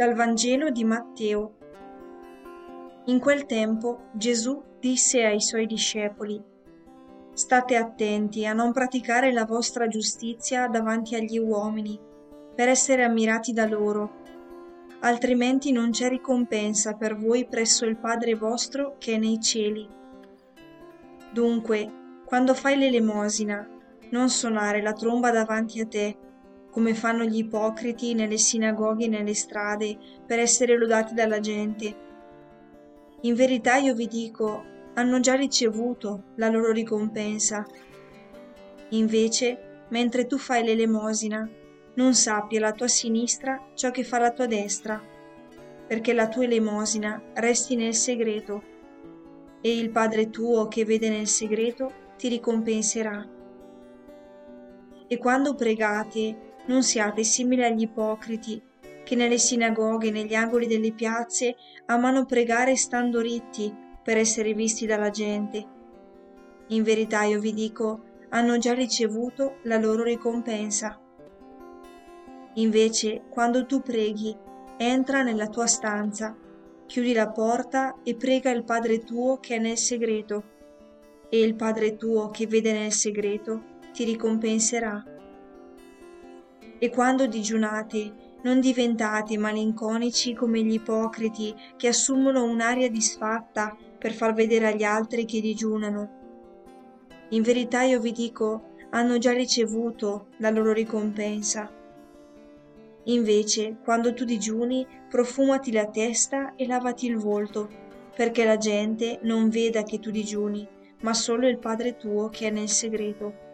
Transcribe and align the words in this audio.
Dal 0.00 0.14
Vangelo 0.14 0.70
di 0.70 0.82
Matteo. 0.82 1.56
In 3.04 3.20
quel 3.20 3.44
tempo 3.44 4.04
Gesù 4.12 4.62
disse 4.80 5.26
ai 5.26 5.42
suoi 5.42 5.66
discepoli, 5.66 6.42
State 7.34 7.76
attenti 7.76 8.46
a 8.46 8.54
non 8.54 8.72
praticare 8.72 9.30
la 9.30 9.44
vostra 9.44 9.88
giustizia 9.88 10.68
davanti 10.68 11.16
agli 11.16 11.36
uomini, 11.36 12.00
per 12.54 12.70
essere 12.70 13.04
ammirati 13.04 13.52
da 13.52 13.66
loro, 13.66 14.22
altrimenti 15.00 15.70
non 15.70 15.90
c'è 15.90 16.08
ricompensa 16.08 16.94
per 16.94 17.14
voi 17.18 17.46
presso 17.46 17.84
il 17.84 17.98
Padre 17.98 18.34
vostro 18.34 18.94
che 18.96 19.16
è 19.16 19.18
nei 19.18 19.38
cieli. 19.38 19.86
Dunque, 21.30 21.92
quando 22.24 22.54
fai 22.54 22.78
l'elemosina, 22.78 23.68
non 24.12 24.30
suonare 24.30 24.80
la 24.80 24.94
tromba 24.94 25.30
davanti 25.30 25.78
a 25.78 25.86
te, 25.86 26.16
come 26.70 26.94
fanno 26.94 27.24
gli 27.24 27.38
ipocriti 27.38 28.14
nelle 28.14 28.38
sinagoghe 28.38 29.06
e 29.06 29.08
nelle 29.08 29.34
strade, 29.34 29.96
per 30.26 30.38
essere 30.38 30.76
lodati 30.76 31.14
dalla 31.14 31.40
gente. 31.40 32.08
In 33.22 33.34
verità 33.34 33.76
io 33.76 33.94
vi 33.94 34.06
dico, 34.06 34.64
hanno 34.94 35.20
già 35.20 35.34
ricevuto 35.34 36.24
la 36.36 36.48
loro 36.48 36.72
ricompensa. 36.72 37.66
Invece, 38.90 39.84
mentre 39.88 40.26
tu 40.26 40.38
fai 40.38 40.64
l'elemosina, 40.64 41.48
non 41.94 42.14
sappi 42.14 42.56
alla 42.56 42.72
tua 42.72 42.88
sinistra 42.88 43.70
ciò 43.74 43.90
che 43.90 44.04
fa 44.04 44.18
la 44.18 44.30
tua 44.30 44.46
destra, 44.46 45.00
perché 45.86 46.12
la 46.12 46.28
tua 46.28 46.44
elemosina 46.44 47.20
resti 47.34 47.76
nel 47.76 47.94
segreto, 47.94 48.62
e 49.60 49.76
il 49.76 49.90
Padre 49.90 50.30
tuo 50.30 50.68
che 50.68 50.84
vede 50.84 51.10
nel 51.10 51.26
segreto 51.26 51.92
ti 52.16 52.28
ricompenserà. 52.28 53.28
E 55.06 55.18
quando 55.18 55.54
pregate, 55.54 56.49
non 56.70 56.84
siate 56.84 57.24
simili 57.24 57.64
agli 57.64 57.82
ipocriti, 57.82 58.62
che 59.02 59.16
nelle 59.16 59.38
sinagoghe 59.38 60.06
e 60.06 60.12
negli 60.12 60.34
angoli 60.34 60.68
delle 60.68 60.92
piazze 60.92 61.56
amano 61.86 62.26
pregare 62.26 62.76
stando 62.76 63.20
ritti 63.20 63.74
per 64.04 64.16
essere 64.16 64.54
visti 64.54 64.86
dalla 64.86 65.10
gente. 65.10 65.66
In 66.68 66.84
verità 66.84 67.24
io 67.24 67.40
vi 67.40 67.52
dico, 67.52 68.04
hanno 68.28 68.56
già 68.58 68.72
ricevuto 68.72 69.56
la 69.64 69.78
loro 69.78 70.04
ricompensa. 70.04 70.96
Invece, 72.54 73.22
quando 73.28 73.66
tu 73.66 73.82
preghi, 73.82 74.36
entra 74.76 75.24
nella 75.24 75.48
tua 75.48 75.66
stanza, 75.66 76.36
chiudi 76.86 77.12
la 77.12 77.30
porta 77.30 77.96
e 78.04 78.14
prega 78.14 78.52
il 78.52 78.62
Padre 78.62 79.02
tuo 79.02 79.38
che 79.40 79.56
è 79.56 79.58
nel 79.58 79.76
segreto, 79.76 80.44
e 81.28 81.40
il 81.40 81.56
Padre 81.56 81.96
tuo 81.96 82.30
che 82.30 82.46
vede 82.46 82.72
nel 82.72 82.92
segreto 82.92 83.78
ti 83.92 84.04
ricompenserà. 84.04 85.18
E 86.82 86.88
quando 86.88 87.26
digiunate, 87.26 88.38
non 88.42 88.58
diventate 88.58 89.36
malinconici 89.36 90.32
come 90.32 90.62
gli 90.62 90.72
ipocriti 90.72 91.54
che 91.76 91.88
assumono 91.88 92.42
un'aria 92.44 92.88
disfatta 92.88 93.76
per 93.98 94.14
far 94.14 94.32
vedere 94.32 94.68
agli 94.68 94.82
altri 94.82 95.26
che 95.26 95.42
digiunano. 95.42 96.18
In 97.28 97.42
verità 97.42 97.82
io 97.82 98.00
vi 98.00 98.12
dico, 98.12 98.70
hanno 98.90 99.18
già 99.18 99.32
ricevuto 99.32 100.28
la 100.38 100.48
loro 100.48 100.72
ricompensa. 100.72 101.70
Invece, 103.04 103.76
quando 103.84 104.14
tu 104.14 104.24
digiuni, 104.24 104.86
profumati 105.08 105.72
la 105.72 105.86
testa 105.86 106.54
e 106.56 106.66
lavati 106.66 107.06
il 107.06 107.18
volto, 107.18 107.68
perché 108.16 108.44
la 108.44 108.56
gente 108.56 109.18
non 109.22 109.50
veda 109.50 109.82
che 109.82 109.98
tu 109.98 110.10
digiuni, 110.10 110.66
ma 111.02 111.12
solo 111.12 111.46
il 111.46 111.58
Padre 111.58 111.98
tuo 111.98 112.30
che 112.30 112.48
è 112.48 112.50
nel 112.50 112.70
segreto. 112.70 113.48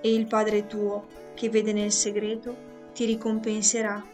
E 0.00 0.12
il 0.12 0.26
Padre 0.26 0.66
tuo, 0.66 1.06
che 1.34 1.48
vede 1.48 1.72
nel 1.72 1.92
segreto, 1.92 2.70
ti 2.92 3.04
ricompenserà. 3.04 4.04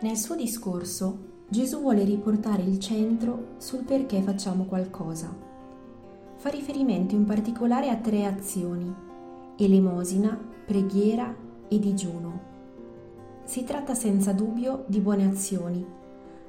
Nel 0.00 0.16
suo 0.16 0.36
discorso 0.36 1.34
Gesù 1.48 1.80
vuole 1.80 2.04
riportare 2.04 2.62
il 2.62 2.78
centro 2.78 3.54
sul 3.58 3.84
perché 3.84 4.20
facciamo 4.22 4.64
qualcosa. 4.64 5.34
Fa 6.36 6.48
riferimento 6.48 7.14
in 7.14 7.24
particolare 7.24 7.88
a 7.88 7.96
tre 7.96 8.24
azioni, 8.24 8.92
elemosina, 9.56 10.38
preghiera 10.66 11.34
e 11.68 11.78
digiuno. 11.78 12.55
Si 13.46 13.62
tratta 13.62 13.94
senza 13.94 14.32
dubbio 14.32 14.82
di 14.88 14.98
buone 14.98 15.24
azioni, 15.24 15.86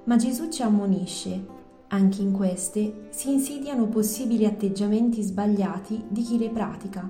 ma 0.05 0.15
Gesù 0.15 0.49
ci 0.49 0.63
ammonisce, 0.63 1.45
anche 1.89 2.23
in 2.23 2.31
queste 2.31 3.09
si 3.11 3.31
insidiano 3.31 3.85
possibili 3.85 4.45
atteggiamenti 4.47 5.21
sbagliati 5.21 6.05
di 6.07 6.23
chi 6.23 6.39
le 6.39 6.49
pratica. 6.49 7.07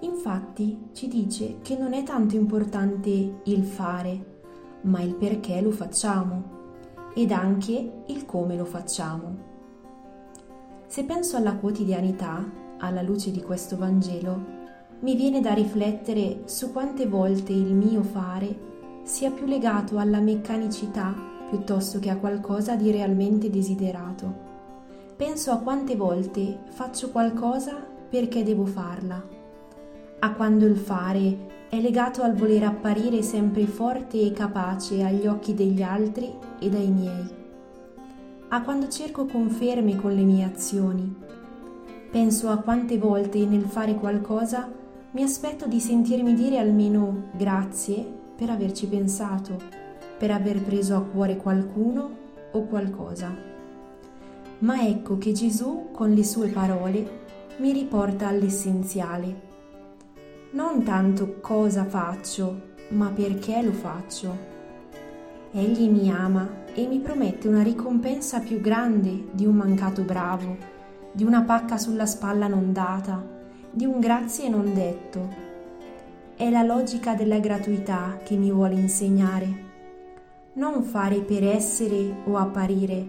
Infatti 0.00 0.88
ci 0.94 1.06
dice 1.06 1.58
che 1.62 1.78
non 1.78 1.92
è 1.92 2.02
tanto 2.02 2.34
importante 2.34 3.40
il 3.44 3.62
fare, 3.62 4.40
ma 4.82 5.00
il 5.00 5.14
perché 5.14 5.60
lo 5.60 5.70
facciamo 5.70 6.42
ed 7.14 7.30
anche 7.30 8.02
il 8.06 8.26
come 8.26 8.56
lo 8.56 8.64
facciamo. 8.64 9.50
Se 10.88 11.04
penso 11.04 11.36
alla 11.36 11.54
quotidianità, 11.54 12.44
alla 12.78 13.02
luce 13.02 13.30
di 13.30 13.42
questo 13.42 13.76
Vangelo, 13.76 14.60
mi 15.02 15.14
viene 15.14 15.40
da 15.40 15.54
riflettere 15.54 16.42
su 16.46 16.72
quante 16.72 17.06
volte 17.06 17.52
il 17.52 17.72
mio 17.74 18.02
fare 18.02 18.70
sia 19.02 19.30
più 19.30 19.46
legato 19.46 19.98
alla 19.98 20.20
meccanicità 20.20 21.30
piuttosto 21.52 21.98
che 21.98 22.08
a 22.08 22.16
qualcosa 22.16 22.76
di 22.76 22.90
realmente 22.90 23.50
desiderato. 23.50 24.50
Penso 25.16 25.50
a 25.50 25.58
quante 25.58 25.96
volte 25.96 26.60
faccio 26.70 27.10
qualcosa 27.10 27.76
perché 28.08 28.42
devo 28.42 28.64
farla, 28.64 29.22
a 30.20 30.32
quando 30.32 30.66
il 30.66 30.76
fare 30.76 31.66
è 31.68 31.78
legato 31.78 32.22
al 32.22 32.34
voler 32.34 32.64
apparire 32.64 33.22
sempre 33.22 33.66
forte 33.66 34.18
e 34.20 34.32
capace 34.32 35.02
agli 35.02 35.26
occhi 35.26 35.52
degli 35.54 35.82
altri 35.82 36.32
e 36.58 36.68
dai 36.70 36.88
miei, 36.88 37.28
a 38.48 38.62
quando 38.62 38.88
cerco 38.88 39.26
conferme 39.26 39.96
con 39.96 40.14
le 40.14 40.22
mie 40.22 40.44
azioni. 40.44 41.14
Penso 42.10 42.48
a 42.48 42.58
quante 42.58 42.98
volte 42.98 43.44
nel 43.46 43.64
fare 43.64 43.94
qualcosa 43.94 44.70
mi 45.10 45.22
aspetto 45.22 45.66
di 45.66 45.80
sentirmi 45.80 46.34
dire 46.34 46.58
almeno 46.58 47.28
grazie 47.32 48.20
per 48.42 48.50
averci 48.50 48.88
pensato, 48.88 49.56
per 50.18 50.32
aver 50.32 50.60
preso 50.62 50.96
a 50.96 51.00
cuore 51.00 51.36
qualcuno 51.36 52.10
o 52.50 52.64
qualcosa. 52.64 53.32
Ma 54.58 54.84
ecco 54.84 55.16
che 55.16 55.30
Gesù, 55.30 55.90
con 55.92 56.10
le 56.10 56.24
sue 56.24 56.48
parole, 56.48 57.20
mi 57.58 57.70
riporta 57.70 58.26
all'essenziale. 58.26 59.42
Non 60.54 60.82
tanto 60.82 61.38
cosa 61.40 61.84
faccio, 61.84 62.72
ma 62.88 63.10
perché 63.10 63.62
lo 63.62 63.70
faccio. 63.70 64.36
Egli 65.52 65.88
mi 65.88 66.10
ama 66.10 66.64
e 66.74 66.84
mi 66.88 66.98
promette 66.98 67.46
una 67.46 67.62
ricompensa 67.62 68.40
più 68.40 68.60
grande 68.60 69.26
di 69.30 69.46
un 69.46 69.54
mancato 69.54 70.02
bravo, 70.02 70.56
di 71.12 71.22
una 71.22 71.42
pacca 71.42 71.78
sulla 71.78 72.06
spalla 72.06 72.48
non 72.48 72.72
data, 72.72 73.24
di 73.70 73.84
un 73.84 74.00
grazie 74.00 74.48
non 74.48 74.74
detto, 74.74 75.51
è 76.42 76.50
la 76.50 76.64
logica 76.64 77.14
della 77.14 77.38
gratuità 77.38 78.18
che 78.24 78.34
mi 78.34 78.50
vuole 78.50 78.74
insegnare. 78.74 79.46
Non 80.54 80.82
fare 80.82 81.20
per 81.20 81.44
essere 81.44 82.16
o 82.24 82.36
apparire, 82.36 83.08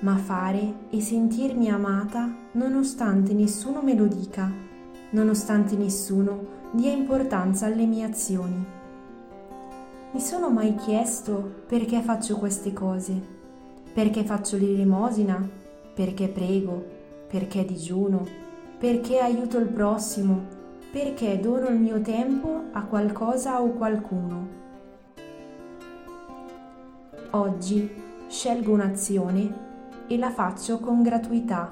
ma 0.00 0.16
fare 0.16 0.88
e 0.90 1.00
sentirmi 1.00 1.70
amata 1.70 2.28
nonostante 2.54 3.32
nessuno 3.32 3.80
me 3.80 3.94
lo 3.94 4.06
dica, 4.06 4.50
nonostante 5.10 5.76
nessuno 5.76 6.46
dia 6.72 6.90
importanza 6.90 7.66
alle 7.66 7.86
mie 7.86 8.06
azioni. 8.06 8.64
Mi 10.10 10.20
sono 10.20 10.50
mai 10.50 10.74
chiesto 10.74 11.62
perché 11.68 12.02
faccio 12.02 12.38
queste 12.38 12.72
cose? 12.72 13.12
Perché 13.92 14.24
faccio 14.24 14.56
l'elemosina? 14.56 15.48
Perché 15.94 16.26
prego? 16.26 16.84
Perché 17.28 17.64
digiuno? 17.64 18.26
Perché 18.76 19.20
aiuto 19.20 19.58
il 19.58 19.68
prossimo? 19.68 20.62
Perché 20.94 21.40
dono 21.40 21.66
il 21.70 21.80
mio 21.80 22.00
tempo 22.00 22.66
a 22.70 22.84
qualcosa 22.84 23.60
o 23.60 23.70
qualcuno. 23.70 24.48
Oggi 27.30 27.90
scelgo 28.28 28.70
un'azione 28.70 30.06
e 30.06 30.16
la 30.16 30.30
faccio 30.30 30.78
con 30.78 31.02
gratuità 31.02 31.68